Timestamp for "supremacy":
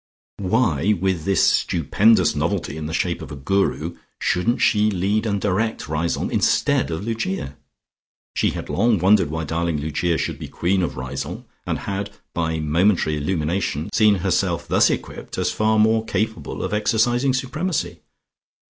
17.35-17.99